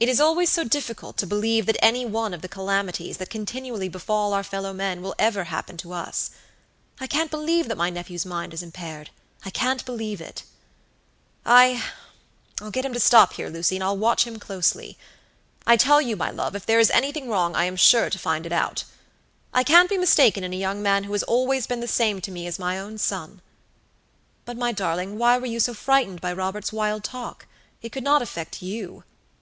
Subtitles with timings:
[0.00, 3.86] "It is always so difficult to believe that any one of the calamities that continually
[3.90, 6.30] befall our fellow men will ever happen to us.
[6.98, 9.10] I can't believe that my nephew's mind is impairedI
[9.52, 10.44] can't believe it.
[11.46, 11.82] II'll
[12.72, 14.96] get him to stop here, Lucy, and I'll watch him closely.
[15.66, 18.46] I tell you, my love, if there is anything wrong I am sure to find
[18.46, 18.84] it out.
[19.52, 22.30] I can't be mistaken in a young man who has always been the same to
[22.30, 23.42] me as my own son.
[24.46, 27.44] But, my darling, why were you so frightened by Robert's wild talk?
[27.82, 29.04] It could not affect you."